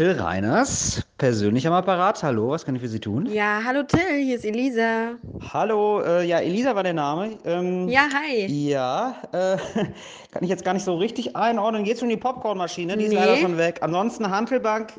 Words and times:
Till 0.00 0.12
Reiners, 0.18 1.02
persönlich 1.18 1.66
am 1.66 1.74
Apparat. 1.74 2.22
Hallo, 2.22 2.48
was 2.48 2.64
kann 2.64 2.74
ich 2.74 2.80
für 2.80 2.88
Sie 2.88 3.00
tun? 3.00 3.26
Ja, 3.30 3.60
hallo 3.62 3.82
Till, 3.82 4.00
hier 4.24 4.36
ist 4.36 4.46
Elisa. 4.46 5.10
Hallo, 5.52 6.00
äh, 6.00 6.24
ja, 6.24 6.38
Elisa 6.38 6.74
war 6.74 6.82
der 6.82 6.94
Name. 6.94 7.32
Ähm, 7.44 7.86
Ja, 7.86 8.04
hi. 8.10 8.46
Ja, 8.46 9.14
äh, 9.32 9.58
kann 10.32 10.42
ich 10.42 10.48
jetzt 10.48 10.64
gar 10.64 10.72
nicht 10.72 10.86
so 10.86 10.94
richtig 10.96 11.36
einordnen. 11.36 11.84
Geht 11.84 11.96
es 11.96 12.02
um 12.02 12.08
die 12.08 12.16
Popcornmaschine? 12.16 12.96
Die 12.96 13.04
ist 13.04 13.10
Nee. 13.10 13.16
leider 13.16 13.36
schon 13.36 13.58
weg. 13.58 13.80
Ansonsten 13.82 14.30
Handelbank 14.30 14.94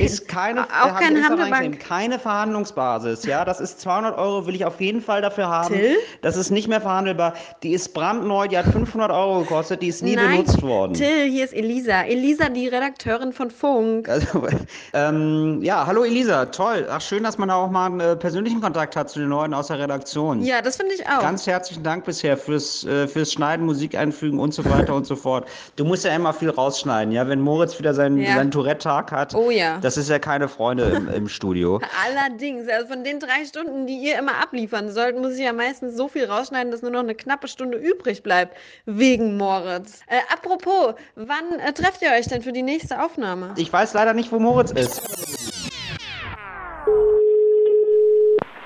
ist 0.00 0.26
keine, 0.26 0.64
auch 0.64 0.98
kein 0.98 1.14
ist 1.14 1.28
Handelbank. 1.28 1.78
keine 1.78 2.18
Verhandlungsbasis. 2.18 3.24
Ja, 3.26 3.44
das 3.44 3.60
ist 3.60 3.80
200 3.82 4.18
Euro, 4.18 4.48
will 4.48 4.56
ich 4.56 4.64
auf 4.64 4.80
jeden 4.80 5.00
Fall 5.00 5.22
dafür 5.22 5.46
haben. 5.46 5.76
Till? 5.76 5.94
Das 6.22 6.36
ist 6.36 6.50
nicht 6.50 6.66
mehr 6.66 6.80
verhandelbar. 6.80 7.34
Die 7.62 7.70
ist 7.70 7.94
brandneu, 7.94 8.48
die 8.48 8.58
hat 8.58 8.66
500 8.66 9.12
Euro 9.12 9.42
gekostet, 9.42 9.80
die 9.80 9.88
ist 9.88 10.02
nie 10.02 10.16
Nein, 10.16 10.38
benutzt 10.38 10.60
worden. 10.60 10.94
Till, 10.94 11.30
hier 11.30 11.44
ist 11.44 11.54
Elisa. 11.54 12.02
Elisa, 12.02 12.48
die 12.48 12.66
Redakteurin 12.66 13.32
von 13.32 13.52
Funk. 13.52 14.08
Also, 14.08 14.39
ähm, 14.92 15.60
ja, 15.62 15.86
hallo 15.86 16.04
Elisa, 16.04 16.46
toll. 16.46 16.86
Ach, 16.90 17.00
schön, 17.00 17.22
dass 17.22 17.38
man 17.38 17.48
da 17.48 17.56
auch 17.56 17.70
mal 17.70 17.86
einen 17.86 18.00
äh, 18.00 18.16
persönlichen 18.16 18.60
Kontakt 18.60 18.96
hat 18.96 19.10
zu 19.10 19.18
den 19.18 19.28
Leuten 19.28 19.54
aus 19.54 19.68
der 19.68 19.78
Redaktion. 19.78 20.42
Ja, 20.42 20.62
das 20.62 20.76
finde 20.76 20.94
ich 20.94 21.06
auch. 21.06 21.20
Ganz 21.20 21.46
herzlichen 21.46 21.82
Dank 21.82 22.04
bisher 22.04 22.36
fürs, 22.36 22.84
äh, 22.84 23.06
fürs 23.08 23.32
Schneiden, 23.32 23.66
Musik 23.66 23.94
einfügen 23.96 24.38
und 24.38 24.52
so 24.54 24.64
weiter 24.64 24.94
und 24.94 25.06
so 25.06 25.16
fort. 25.16 25.48
Du 25.76 25.84
musst 25.84 26.04
ja 26.04 26.14
immer 26.14 26.32
viel 26.32 26.50
rausschneiden, 26.50 27.12
ja? 27.12 27.26
Wenn 27.28 27.40
Moritz 27.40 27.78
wieder 27.78 27.94
seinen, 27.94 28.18
Ja. 28.18 28.34
seinen 28.34 28.50
Tourette-Tag 28.50 29.12
hat, 29.12 29.34
Oh 29.34 29.50
ja. 29.50 29.78
das 29.78 29.96
ist 29.96 30.08
ja 30.10 30.18
keine 30.18 30.48
Freunde 30.48 30.84
im, 30.84 31.08
im 31.08 31.28
Studio. 31.28 31.80
Allerdings, 32.06 32.68
also 32.68 32.88
von 32.88 33.04
den 33.04 33.20
drei 33.20 33.44
Stunden, 33.46 33.86
die 33.86 33.96
ihr 33.98 34.18
immer 34.18 34.40
abliefern 34.42 34.90
sollt, 34.90 35.18
muss 35.18 35.34
ich 35.34 35.44
ja 35.44 35.52
meistens 35.52 35.96
so 35.96 36.08
viel 36.08 36.24
rausschneiden, 36.24 36.70
dass 36.72 36.82
nur 36.82 36.90
noch 36.90 37.00
eine 37.00 37.14
knappe 37.14 37.48
Stunde 37.48 37.78
übrig 37.78 38.22
bleibt. 38.22 38.56
Wegen 38.86 39.36
Moritz. 39.36 40.00
Äh, 40.06 40.18
apropos, 40.32 40.94
wann 41.16 41.58
äh, 41.60 41.72
trefft 41.72 42.02
ihr 42.02 42.10
euch 42.18 42.26
denn 42.26 42.42
für 42.42 42.52
die 42.52 42.62
nächste 42.62 43.02
Aufnahme? 43.02 43.54
Ich 43.56 43.72
weiß 43.72 43.94
leider 43.94 44.14
nicht, 44.14 44.29
wo 44.30 44.38
Moritz 44.38 44.72
ist. 44.72 45.02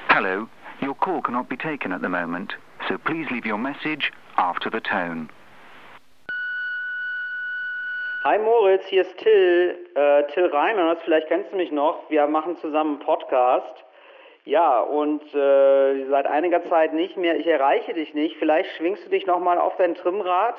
Hello, 0.09 0.47
your 0.83 0.95
call 0.95 1.23
cannot 1.23 1.49
be 1.49 1.57
taken 1.57 1.93
at 1.93 2.03
the 2.03 2.09
moment, 2.09 2.55
so 2.89 2.99
please 2.99 3.27
leave 3.31 3.47
your 3.47 3.59
message 3.59 4.13
after 4.37 4.71
the 4.71 4.81
tone. 4.81 5.29
Hi 8.25 8.39
Moritz, 8.39 8.87
hier 8.87 9.03
ist 9.03 9.19
Till, 9.19 9.77
äh, 9.95 10.23
Till 10.33 10.47
Reiners, 10.47 10.99
vielleicht 11.05 11.29
kennst 11.29 11.53
du 11.53 11.57
mich 11.57 11.71
noch. 11.71 12.09
Wir 12.09 12.27
machen 12.27 12.57
zusammen 12.59 12.97
einen 12.97 13.05
Podcast. 13.05 13.85
Ja, 14.47 14.81
und 14.81 15.23
äh, 15.35 16.07
seit 16.11 16.27
einiger 16.27 16.63
Zeit 16.65 16.93
nicht 16.93 17.17
mehr. 17.17 17.37
Ich 17.39 17.47
erreiche 17.47 17.95
dich 17.95 18.13
nicht. 18.13 18.37
Vielleicht 18.37 18.71
schwingst 18.77 19.07
du 19.07 19.11
dich 19.11 19.27
nochmal 19.27 19.59
auf 19.59 19.77
dein 19.77 19.95
Trimmrad 19.95 20.57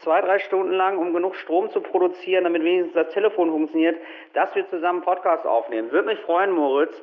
zwei, 0.00 0.20
drei 0.20 0.38
Stunden 0.38 0.72
lang, 0.72 0.98
um 0.98 1.12
genug 1.12 1.34
Strom 1.36 1.70
zu 1.70 1.80
produzieren, 1.80 2.44
damit 2.44 2.62
wenigstens 2.62 2.94
das 2.94 3.12
Telefon 3.12 3.50
funktioniert, 3.50 3.96
dass 4.32 4.54
wir 4.54 4.68
zusammen 4.68 5.02
Podcast 5.02 5.46
aufnehmen. 5.46 5.90
Würde 5.90 6.08
mich 6.08 6.20
freuen, 6.20 6.50
Moritz. 6.50 6.94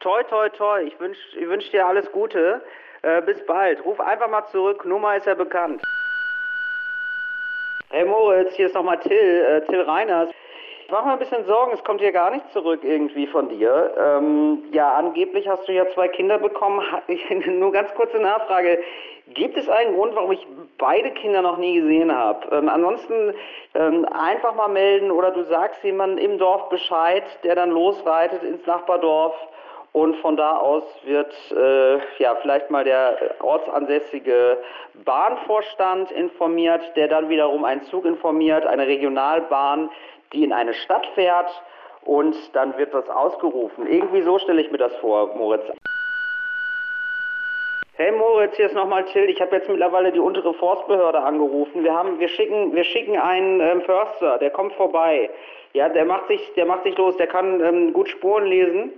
Toi, 0.00 0.22
toi, 0.24 0.48
toi. 0.50 0.82
Ich 0.82 0.98
wünsche 1.00 1.20
ich 1.38 1.48
wünsch 1.48 1.70
dir 1.70 1.86
alles 1.86 2.10
Gute. 2.12 2.62
Äh, 3.02 3.22
bis 3.22 3.44
bald. 3.46 3.84
Ruf 3.84 3.98
einfach 4.00 4.28
mal 4.28 4.46
zurück. 4.46 4.84
Nummer 4.84 5.16
ist 5.16 5.26
ja 5.26 5.34
bekannt. 5.34 5.82
Hey 7.92 8.04
Moritz, 8.04 8.54
hier 8.54 8.66
ist 8.66 8.74
nochmal 8.74 9.00
Till, 9.00 9.10
äh, 9.10 9.62
Till 9.66 9.80
Reiners. 9.80 10.30
Ich 10.90 10.92
mache 10.92 11.06
mir 11.06 11.12
ein 11.12 11.18
bisschen 11.20 11.44
Sorgen, 11.44 11.70
es 11.72 11.84
kommt 11.84 12.00
hier 12.00 12.10
gar 12.10 12.32
nichts 12.32 12.52
zurück 12.52 12.80
irgendwie 12.82 13.28
von 13.28 13.48
dir. 13.48 13.94
Ähm, 13.96 14.64
ja, 14.72 14.92
angeblich 14.94 15.46
hast 15.46 15.68
du 15.68 15.72
ja 15.72 15.86
zwei 15.90 16.08
Kinder 16.08 16.36
bekommen. 16.36 16.84
Nur 17.46 17.70
ganz 17.70 17.94
kurze 17.94 18.18
Nachfrage. 18.18 18.80
Gibt 19.28 19.56
es 19.56 19.68
einen 19.68 19.94
Grund, 19.94 20.16
warum 20.16 20.32
ich 20.32 20.44
beide 20.78 21.12
Kinder 21.12 21.42
noch 21.42 21.58
nie 21.58 21.80
gesehen 21.80 22.12
habe? 22.12 22.44
Ähm, 22.56 22.68
ansonsten 22.68 23.34
ähm, 23.74 24.04
einfach 24.06 24.56
mal 24.56 24.66
melden 24.66 25.12
oder 25.12 25.30
du 25.30 25.44
sagst 25.44 25.80
jemandem 25.84 26.18
im 26.18 26.38
Dorf 26.38 26.68
Bescheid, 26.70 27.22
der 27.44 27.54
dann 27.54 27.70
losreitet 27.70 28.42
ins 28.42 28.66
Nachbardorf. 28.66 29.36
Und 29.92 30.16
von 30.16 30.36
da 30.36 30.56
aus 30.56 30.82
wird 31.04 31.32
äh, 31.52 31.98
ja 32.18 32.34
vielleicht 32.42 32.70
mal 32.70 32.82
der 32.82 33.36
ortsansässige 33.40 34.58
Bahnvorstand 35.04 36.10
informiert, 36.10 36.82
der 36.96 37.06
dann 37.06 37.28
wiederum 37.28 37.64
einen 37.64 37.82
Zug 37.82 38.04
informiert, 38.04 38.66
eine 38.66 38.86
Regionalbahn, 38.88 39.90
die 40.32 40.44
in 40.44 40.52
eine 40.52 40.74
Stadt 40.74 41.06
fährt 41.14 41.50
und 42.04 42.36
dann 42.54 42.76
wird 42.78 42.94
das 42.94 43.08
ausgerufen. 43.08 43.86
Irgendwie 43.86 44.22
so 44.22 44.38
stelle 44.38 44.60
ich 44.62 44.70
mir 44.70 44.78
das 44.78 44.94
vor, 44.96 45.34
Moritz. 45.36 45.64
Hey 47.94 48.12
Moritz, 48.12 48.56
hier 48.56 48.64
ist 48.64 48.74
nochmal 48.74 49.04
Till. 49.04 49.28
Ich 49.28 49.42
habe 49.42 49.56
jetzt 49.56 49.68
mittlerweile 49.68 50.10
die 50.10 50.20
untere 50.20 50.54
Forstbehörde 50.54 51.20
angerufen. 51.20 51.84
Wir 51.84 51.92
haben, 51.92 52.18
wir 52.18 52.28
schicken, 52.28 52.74
wir 52.74 52.84
schicken 52.84 53.18
einen 53.18 53.60
ähm, 53.60 53.82
Förster, 53.82 54.38
der 54.38 54.48
kommt 54.48 54.72
vorbei. 54.72 55.28
Ja, 55.74 55.90
der 55.90 56.06
macht 56.06 56.28
sich, 56.28 56.40
der 56.54 56.64
macht 56.64 56.84
sich 56.84 56.96
los. 56.96 57.16
Der 57.18 57.26
kann 57.26 57.60
ähm, 57.60 57.92
gut 57.92 58.08
Spuren 58.08 58.46
lesen 58.46 58.92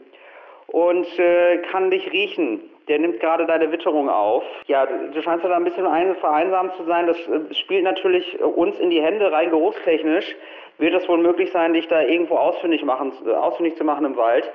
und 0.69 1.19
äh, 1.19 1.59
kann 1.73 1.91
dich 1.91 2.13
riechen. 2.13 2.61
Der 2.87 3.01
nimmt 3.01 3.19
gerade 3.19 3.45
deine 3.45 3.73
Witterung 3.73 4.09
auf. 4.09 4.45
Ja, 4.67 4.87
du, 4.87 5.21
scheinst 5.21 5.43
ja 5.45 5.51
da 5.51 5.57
ein 5.57 5.65
bisschen 5.65 5.87
ein, 5.87 6.15
vereinsamt 6.17 6.77
zu 6.77 6.85
sein. 6.85 7.09
Das 7.09 7.17
äh, 7.27 7.55
spielt 7.55 7.83
natürlich 7.83 8.39
äh, 8.41 8.45
uns 8.45 8.79
in 8.79 8.91
die 8.91 9.03
Hände, 9.03 9.33
rein 9.33 9.51
geruchstechnisch. 9.51 10.37
Wird 10.79 10.95
es 10.95 11.09
wohl 11.09 11.19
möglich 11.19 11.51
sein, 11.53 11.75
dich 11.75 11.87
da 11.89 12.03
irgendwo 12.03 12.37
ausfindig, 12.37 12.85
machen, 12.85 13.13
ausfindig 13.29 13.77
zu 13.77 13.85
machen 13.85 14.05
im 14.05 14.17
Wald? 14.17 14.51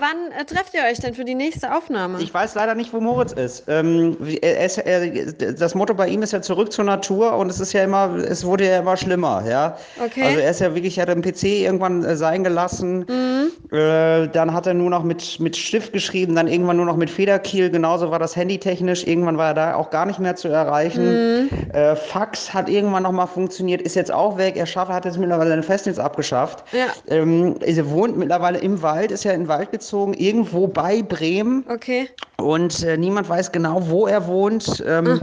Wann 0.00 0.32
äh, 0.32 0.44
trefft 0.44 0.74
ihr 0.74 0.80
euch 0.90 0.98
denn 0.98 1.14
für 1.14 1.24
die 1.24 1.34
nächste 1.34 1.74
Aufnahme? 1.74 2.20
Ich 2.20 2.32
weiß 2.32 2.54
leider 2.54 2.74
nicht, 2.74 2.92
wo 2.92 3.00
Moritz 3.00 3.32
ist. 3.32 3.64
Ähm, 3.68 4.16
er 4.40 4.64
ist 4.64 4.78
er, 4.78 5.32
das 5.52 5.74
Motto 5.74 5.94
bei 5.94 6.08
ihm 6.08 6.22
ist 6.22 6.32
ja 6.32 6.40
zurück 6.40 6.72
zur 6.72 6.84
Natur 6.84 7.36
und 7.36 7.50
es 7.50 7.60
ist 7.60 7.72
ja 7.72 7.84
immer, 7.84 8.14
es 8.16 8.44
wurde 8.44 8.66
ja 8.66 8.78
immer 8.78 8.96
schlimmer, 8.96 9.44
ja. 9.46 9.76
Okay. 10.02 10.22
Also 10.22 10.40
er 10.40 10.50
ist 10.50 10.60
ja 10.60 10.74
wirklich, 10.74 10.96
er 10.96 11.02
hat 11.02 11.10
den 11.10 11.22
PC 11.22 11.44
irgendwann 11.44 12.04
äh, 12.04 12.16
sein 12.16 12.44
gelassen. 12.44 13.06
Äh, 13.70 14.28
dann 14.28 14.52
hat 14.52 14.66
er 14.66 14.74
nur 14.74 14.90
noch 14.90 15.04
mit, 15.04 15.38
mit 15.38 15.56
Stift 15.56 15.92
geschrieben, 15.92 16.34
dann 16.34 16.48
irgendwann 16.48 16.78
nur 16.78 16.86
noch 16.86 16.96
mit 16.96 17.10
Federkiel. 17.10 17.70
Genauso 17.70 18.10
war 18.10 18.18
das 18.18 18.34
Handy 18.34 18.58
technisch. 18.58 19.06
Irgendwann 19.06 19.36
war 19.36 19.48
er 19.48 19.54
da 19.54 19.74
auch 19.74 19.90
gar 19.90 20.06
nicht 20.06 20.18
mehr 20.18 20.34
zu 20.34 20.48
erreichen. 20.48 21.50
Äh, 21.72 21.94
Fax 21.94 22.52
hat 22.52 22.68
irgendwann 22.68 23.02
noch 23.02 23.12
mal 23.12 23.26
funktioniert, 23.26 23.82
ist 23.82 23.96
jetzt 23.96 24.12
auch 24.12 24.38
weg. 24.38 24.56
Er 24.56 24.66
schafft, 24.66 24.90
hat 24.90 25.04
jetzt 25.04 25.18
mittlerweile 25.18 25.52
ein 25.52 25.62
Festnetz 25.62 25.98
abgeschafft. 25.98 26.64
Ja. 26.72 26.86
Ähm, 27.08 27.56
er 27.60 27.90
wohnt 27.90 28.16
mittlerweile 28.16 28.58
im 28.58 28.82
Wald, 28.82 29.10
ist 29.10 29.24
ja 29.24 29.32
in 29.32 29.42
den 29.42 29.48
Wald 29.48 29.70
gezogen, 29.70 29.89
irgendwo 29.92 30.66
bei 30.66 31.02
Bremen. 31.02 31.64
Okay. 31.68 32.08
Und 32.36 32.82
äh, 32.82 32.96
niemand 32.96 33.28
weiß 33.28 33.52
genau, 33.52 33.88
wo 33.88 34.06
er 34.06 34.26
wohnt. 34.26 34.82
Ähm, 34.86 35.20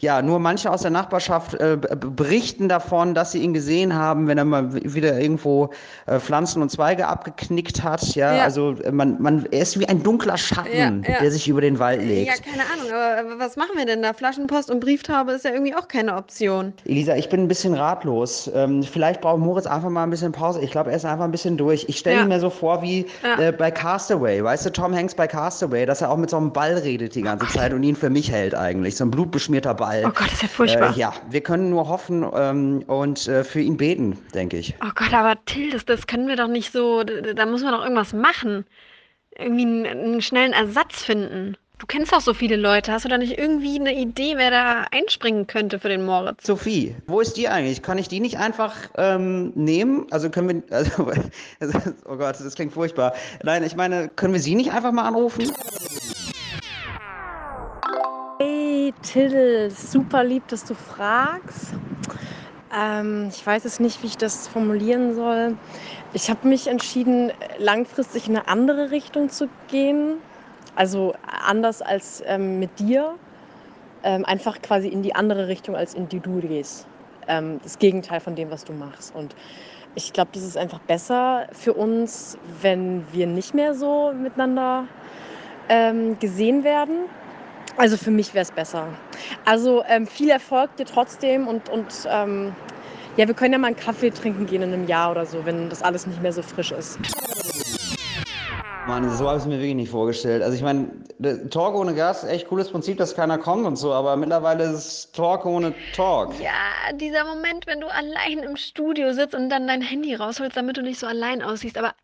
Ja, 0.00 0.22
nur 0.22 0.38
manche 0.38 0.70
aus 0.70 0.82
der 0.82 0.92
Nachbarschaft 0.92 1.54
äh, 1.54 1.76
berichten 1.76 2.68
davon, 2.68 3.14
dass 3.14 3.32
sie 3.32 3.38
ihn 3.40 3.52
gesehen 3.52 3.94
haben, 3.94 4.28
wenn 4.28 4.38
er 4.38 4.44
mal 4.44 4.72
wieder 4.74 5.18
irgendwo 5.20 5.70
äh, 6.06 6.20
Pflanzen 6.20 6.62
und 6.62 6.70
Zweige 6.70 7.08
abgeknickt 7.08 7.82
hat. 7.82 8.14
Ja, 8.14 8.36
Ja. 8.36 8.42
also 8.44 8.72
äh, 8.84 8.92
man, 8.92 9.20
man, 9.20 9.46
er 9.50 9.62
ist 9.62 9.78
wie 9.80 9.88
ein 9.88 10.02
dunkler 10.04 10.36
Schatten, 10.38 11.02
Ja, 11.04 11.12
ja. 11.14 11.20
der 11.20 11.30
sich 11.32 11.48
über 11.48 11.60
den 11.60 11.80
Wald 11.80 12.00
Ja, 12.02 12.06
legt. 12.08 12.42
keine 12.44 12.62
Ahnung, 12.62 12.92
aber 12.92 13.34
äh, 13.34 13.38
was 13.40 13.56
machen 13.56 13.72
wir 13.76 13.86
denn 13.86 14.00
da? 14.02 14.12
Flaschenpost 14.12 14.70
und 14.70 14.78
Brieftaube 14.80 15.32
ist 15.32 15.44
ja 15.44 15.50
irgendwie 15.50 15.74
auch 15.74 15.88
keine 15.88 16.14
Option. 16.16 16.72
Elisa, 16.84 17.16
ich 17.16 17.28
bin 17.28 17.40
ein 17.40 17.48
bisschen 17.48 17.74
ratlos. 17.74 18.48
Ähm, 18.54 18.84
vielleicht 18.84 19.20
braucht 19.20 19.40
Moritz 19.40 19.66
einfach 19.66 19.90
mal 19.90 20.04
ein 20.04 20.10
bisschen 20.10 20.30
Pause. 20.30 20.60
Ich 20.62 20.70
glaube, 20.70 20.90
er 20.90 20.96
ist 20.96 21.04
einfach 21.06 21.24
ein 21.24 21.32
bisschen 21.32 21.56
durch. 21.56 21.86
Ich 21.88 21.98
stelle 21.98 22.18
Ja. 22.20 22.24
mir 22.24 22.38
so 22.38 22.50
vor 22.50 22.82
wie 22.82 23.06
Ja. 23.24 23.48
äh, 23.48 23.52
bei 23.52 23.72
Castaway. 23.72 24.44
Weißt 24.44 24.64
du, 24.64 24.70
Tom 24.70 24.94
Hanks 24.94 25.16
bei 25.16 25.26
Castaway, 25.26 25.86
dass 25.86 26.02
er 26.02 26.10
auch 26.10 26.16
mit 26.18 26.30
so 26.30 26.36
einem 26.36 26.52
Ball 26.52 26.74
redet 26.74 27.16
die 27.16 27.22
ganze 27.22 27.48
Zeit 27.48 27.72
und 27.72 27.82
ihn 27.82 27.96
für 27.96 28.10
mich 28.10 28.30
hält 28.30 28.54
eigentlich. 28.54 28.96
So 28.96 29.04
ein 29.04 29.10
blutbeschmierter 29.10 29.74
Ball. 29.74 29.87
Oh 30.04 30.10
Gott, 30.10 30.26
das 30.26 30.34
ist 30.34 30.42
ja 30.42 30.48
furchtbar. 30.48 30.96
Äh, 30.96 30.98
ja, 30.98 31.12
wir 31.30 31.40
können 31.40 31.70
nur 31.70 31.88
hoffen 31.88 32.26
ähm, 32.34 32.82
und 32.86 33.26
äh, 33.28 33.44
für 33.44 33.60
ihn 33.60 33.76
beten, 33.76 34.18
denke 34.34 34.58
ich. 34.58 34.74
Oh 34.82 34.90
Gott, 34.94 35.12
aber 35.12 35.36
Till, 35.44 35.70
das, 35.70 35.84
das 35.84 36.06
können 36.06 36.28
wir 36.28 36.36
doch 36.36 36.48
nicht 36.48 36.72
so. 36.72 37.02
Da, 37.04 37.46
muss 37.46 37.62
man 37.62 37.72
doch 37.72 37.82
irgendwas 37.82 38.12
machen. 38.12 38.66
Irgendwie 39.36 39.62
einen, 39.62 39.86
einen 39.86 40.22
schnellen 40.22 40.52
Ersatz 40.52 41.02
finden. 41.02 41.56
Du 41.78 41.86
kennst 41.86 42.12
doch 42.12 42.20
so 42.20 42.34
viele 42.34 42.56
Leute. 42.56 42.90
Hast 42.90 43.04
du 43.04 43.08
da 43.08 43.18
nicht 43.18 43.38
irgendwie 43.38 43.78
eine 43.78 43.94
Idee, 43.94 44.34
wer 44.36 44.50
da 44.50 44.86
einspringen 44.90 45.46
könnte 45.46 45.78
für 45.78 45.88
den 45.88 46.04
Moritz? 46.04 46.44
Sophie, 46.44 46.96
wo 47.06 47.20
ist 47.20 47.36
die 47.36 47.48
eigentlich? 47.48 47.82
Kann 47.82 47.98
ich 47.98 48.08
die 48.08 48.18
nicht 48.18 48.38
einfach 48.38 48.74
ähm, 48.96 49.52
nehmen? 49.54 50.06
Also 50.10 50.28
können 50.28 50.64
wir, 50.68 50.76
also, 51.60 51.78
oh 52.04 52.16
Gott, 52.16 52.40
das 52.40 52.54
klingt 52.56 52.72
furchtbar. 52.72 53.14
Nein, 53.44 53.62
ich 53.62 53.76
meine, 53.76 54.08
können 54.08 54.32
wir 54.32 54.40
sie 54.40 54.56
nicht 54.56 54.72
einfach 54.72 54.90
mal 54.90 55.06
anrufen? 55.06 55.52
Till, 59.02 59.70
super 59.70 60.24
lieb, 60.24 60.48
dass 60.48 60.64
du 60.64 60.74
fragst. 60.74 61.74
Ähm, 62.74 63.28
ich 63.30 63.46
weiß 63.46 63.64
es 63.64 63.80
nicht, 63.80 64.02
wie 64.02 64.08
ich 64.08 64.18
das 64.18 64.48
formulieren 64.48 65.14
soll. 65.14 65.56
Ich 66.12 66.28
habe 66.28 66.46
mich 66.48 66.66
entschieden, 66.66 67.32
langfristig 67.58 68.28
in 68.28 68.36
eine 68.36 68.48
andere 68.48 68.90
Richtung 68.90 69.30
zu 69.30 69.48
gehen. 69.68 70.18
Also 70.74 71.14
anders 71.24 71.82
als 71.82 72.22
ähm, 72.26 72.58
mit 72.60 72.78
dir. 72.78 73.14
Ähm, 74.04 74.24
einfach 74.24 74.60
quasi 74.62 74.88
in 74.88 75.02
die 75.02 75.14
andere 75.14 75.48
Richtung, 75.48 75.74
als 75.74 75.94
in 75.94 76.08
die 76.08 76.20
du 76.20 76.40
gehst. 76.40 76.86
Ähm, 77.26 77.60
das 77.62 77.78
Gegenteil 77.78 78.20
von 78.20 78.36
dem, 78.36 78.50
was 78.50 78.64
du 78.64 78.72
machst. 78.72 79.14
Und 79.14 79.34
ich 79.94 80.12
glaube, 80.12 80.30
das 80.34 80.42
ist 80.42 80.56
einfach 80.56 80.78
besser 80.80 81.46
für 81.52 81.72
uns, 81.72 82.36
wenn 82.62 83.04
wir 83.12 83.26
nicht 83.26 83.54
mehr 83.54 83.74
so 83.74 84.12
miteinander 84.12 84.84
ähm, 85.68 86.18
gesehen 86.20 86.62
werden. 86.62 87.08
Also 87.78 87.96
für 87.96 88.10
mich 88.10 88.34
wäre 88.34 88.42
es 88.42 88.50
besser. 88.50 88.88
Also 89.44 89.84
ähm, 89.86 90.06
viel 90.06 90.30
Erfolg 90.30 90.74
dir 90.76 90.84
trotzdem 90.84 91.46
und, 91.46 91.68
und 91.68 91.86
ähm, 92.10 92.52
Ja, 93.16 93.28
wir 93.28 93.34
können 93.34 93.52
ja 93.52 93.58
mal 93.58 93.68
einen 93.68 93.76
Kaffee 93.76 94.10
trinken 94.10 94.46
gehen 94.46 94.62
in 94.62 94.72
einem 94.72 94.88
Jahr 94.88 95.12
oder 95.12 95.24
so, 95.24 95.44
wenn 95.46 95.70
das 95.70 95.82
alles 95.82 96.06
nicht 96.06 96.20
mehr 96.20 96.32
so 96.32 96.42
frisch 96.42 96.72
ist. 96.72 96.98
Mann, 98.88 99.08
so 99.16 99.28
habe 99.28 99.36
ich 99.36 99.44
es 99.44 99.48
mir 99.48 99.58
wirklich 99.58 99.76
nicht 99.76 99.90
vorgestellt. 99.90 100.42
Also 100.42 100.56
ich 100.56 100.62
meine, 100.62 100.90
Talk 101.50 101.74
ohne 101.76 101.94
Gast, 101.94 102.24
echt 102.24 102.48
cooles 102.48 102.68
Prinzip, 102.70 102.98
dass 102.98 103.14
keiner 103.14 103.38
kommt 103.38 103.64
und 103.64 103.76
so, 103.76 103.92
aber 103.92 104.16
mittlerweile 104.16 104.64
ist 104.64 104.72
es 104.72 105.12
Talk 105.12 105.44
ohne 105.46 105.72
Talk. 105.94 106.32
Ja, 106.40 106.52
dieser 106.94 107.24
Moment, 107.24 107.66
wenn 107.66 107.80
du 107.80 107.86
allein 107.86 108.38
im 108.38 108.56
Studio 108.56 109.12
sitzt 109.12 109.34
und 109.34 109.50
dann 109.50 109.68
dein 109.68 109.82
Handy 109.82 110.14
rausholst, 110.14 110.56
damit 110.56 110.78
du 110.78 110.82
nicht 110.82 110.98
so 110.98 111.06
allein 111.06 111.42
aussiehst. 111.42 111.78
Aber 111.78 111.94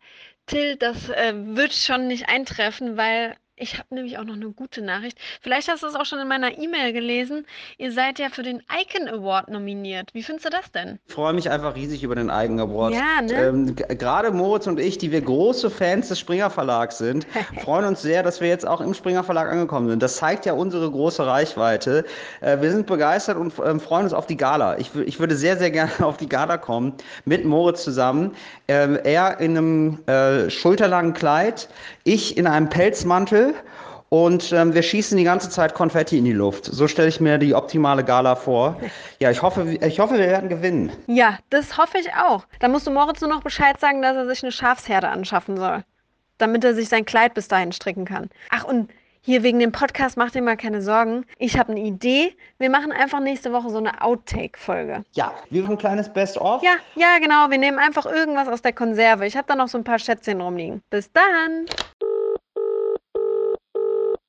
Till, 0.45 0.77
das 0.77 1.09
äh, 1.09 1.33
wird 1.33 1.73
schon 1.73 2.07
nicht 2.07 2.29
eintreffen, 2.29 2.97
weil 2.97 3.35
ich 3.57 3.77
habe 3.77 3.95
nämlich 3.95 4.17
auch 4.17 4.25
noch 4.25 4.33
eine 4.33 4.49
gute 4.49 4.81
Nachricht. 4.81 5.17
Vielleicht 5.41 5.69
hast 5.69 5.83
du 5.83 5.87
es 5.87 5.95
auch 5.95 6.05
schon 6.05 6.19
in 6.19 6.27
meiner 6.27 6.57
E-Mail 6.57 6.91
gelesen. 6.91 7.45
Ihr 7.77 7.91
seid 7.93 8.19
ja 8.19 8.29
für 8.29 8.43
den 8.43 8.61
Icon 8.81 9.07
Award 9.07 9.49
nominiert. 9.49 10.13
Wie 10.13 10.23
findest 10.23 10.45
du 10.45 10.49
das 10.49 10.71
denn? 10.73 10.99
Ich 11.07 11.13
freue 11.13 11.31
mich 11.31 11.49
einfach 11.49 11.75
riesig 11.75 12.03
über 12.03 12.15
den 12.15 12.29
Icon 12.29 12.59
Award. 12.59 12.93
Ja, 12.93 13.21
ne? 13.21 13.33
Ähm, 13.33 13.75
Gerade 13.75 14.31
Moritz 14.31 14.67
und 14.67 14.77
ich, 14.77 14.97
die 14.97 15.11
wir 15.11 15.21
große 15.21 15.69
Fans 15.69 16.09
des 16.09 16.19
Springer 16.19 16.49
Verlags 16.49 16.97
sind, 16.97 17.25
freuen 17.63 17.85
uns 17.85 18.01
sehr, 18.01 18.23
dass 18.23 18.41
wir 18.41 18.49
jetzt 18.49 18.67
auch 18.67 18.81
im 18.81 18.93
Springer 18.93 19.23
Verlag 19.23 19.49
angekommen 19.49 19.89
sind. 19.89 20.03
Das 20.03 20.17
zeigt 20.17 20.45
ja 20.45 20.53
unsere 20.53 20.91
große 20.91 21.25
Reichweite. 21.25 22.03
Äh, 22.41 22.59
wir 22.59 22.71
sind 22.71 22.87
begeistert 22.87 23.37
und 23.37 23.57
äh, 23.59 23.79
freuen 23.79 24.03
uns 24.03 24.13
auf 24.13 24.27
die 24.27 24.37
Gala. 24.37 24.77
Ich, 24.79 24.93
ich, 24.95 25.19
würde 25.19 25.35
sehr, 25.37 25.57
sehr 25.57 25.71
gerne 25.71 25.91
auf 26.01 26.17
die 26.17 26.27
Gala 26.27 26.57
kommen 26.57 26.93
mit 27.23 27.45
Moritz 27.45 27.85
zusammen. 27.85 28.35
Ähm, 28.67 28.99
er 29.01 29.39
in 29.39 29.57
einem 29.57 29.99
äh, 30.07 30.49
schulterlangen 30.49 31.13
Kleid, 31.13 31.69
ich 32.03 32.37
in 32.37 32.47
einem 32.47 32.67
Pelzmantel 32.67 33.44
und 34.09 34.51
ähm, 34.53 34.73
wir 34.73 34.83
schießen 34.83 35.17
die 35.17 35.23
ganze 35.23 35.49
Zeit 35.49 35.73
Konfetti 35.73 36.17
in 36.17 36.25
die 36.25 36.33
Luft. 36.33 36.65
So 36.65 36.87
stelle 36.87 37.07
ich 37.07 37.19
mir 37.19 37.37
die 37.37 37.55
optimale 37.55 38.03
Gala 38.03 38.35
vor. 38.35 38.77
Ja, 39.19 39.31
ich 39.31 39.41
hoffe, 39.41 39.77
ich 39.81 39.99
hoffe, 39.99 40.13
wir 40.13 40.27
werden 40.27 40.49
gewinnen. 40.49 40.91
Ja, 41.07 41.39
das 41.49 41.77
hoffe 41.77 41.97
ich 41.97 42.13
auch. 42.13 42.45
Dann 42.59 42.71
musst 42.71 42.85
du 42.85 42.91
Moritz 42.91 43.21
nur 43.21 43.29
noch 43.29 43.41
Bescheid 43.41 43.79
sagen, 43.79 44.01
dass 44.01 44.15
er 44.15 44.27
sich 44.27 44.43
eine 44.43 44.51
Schafsherde 44.51 45.09
anschaffen 45.09 45.57
soll. 45.57 45.83
Damit 46.37 46.63
er 46.63 46.75
sich 46.75 46.89
sein 46.89 47.05
Kleid 47.05 47.33
bis 47.33 47.47
dahin 47.47 47.71
stricken 47.71 48.05
kann. 48.05 48.29
Ach, 48.49 48.63
und 48.63 48.89
hier 49.27 49.41
wegen 49.41 49.57
dem 49.57 49.71
Podcast 49.71 50.17
macht 50.17 50.35
ihr 50.35 50.43
mal 50.43 50.55
keine 50.55 50.83
Sorgen. 50.83 51.25
Ich 51.39 51.57
habe 51.57 51.71
eine 51.71 51.81
Idee. 51.81 52.35
Wir 52.59 52.69
machen 52.69 52.91
einfach 52.91 53.19
nächste 53.19 53.51
Woche 53.51 53.71
so 53.71 53.79
eine 53.79 54.03
Outtake-Folge. 54.03 55.03
Ja, 55.13 55.33
wie 55.49 55.61
ein 55.61 55.77
kleines 55.79 56.13
Best-of. 56.13 56.61
Ja, 56.61 56.75
ja, 56.93 57.17
genau. 57.19 57.49
Wir 57.49 57.57
nehmen 57.57 57.79
einfach 57.79 58.05
irgendwas 58.05 58.47
aus 58.47 58.61
der 58.61 58.73
Konserve. 58.73 59.25
Ich 59.25 59.35
habe 59.35 59.47
da 59.47 59.55
noch 59.55 59.67
so 59.67 59.79
ein 59.79 59.83
paar 59.83 59.97
Schätzchen 59.97 60.41
rumliegen. 60.41 60.83
Bis 60.91 61.11
dann. 61.11 61.65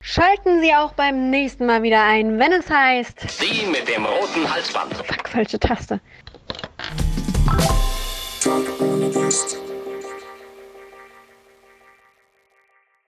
Schalten 0.09 0.61
Sie 0.61 0.73
auch 0.73 0.93
beim 0.93 1.31
nächsten 1.31 1.67
Mal 1.67 1.83
wieder 1.83 2.01
ein, 2.01 2.39
wenn 2.39 2.53
es 2.53 2.71
heißt. 2.71 3.43
Die 3.43 3.67
mit 3.67 3.89
dem 3.89 4.05
roten 4.05 4.49
Halsband. 4.49 4.95
Fuck, 4.95 5.29
falsche 5.29 5.59
Taste. 5.59 6.01